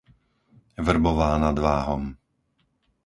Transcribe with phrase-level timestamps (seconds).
[0.85, 2.03] Vrbová nad Váhom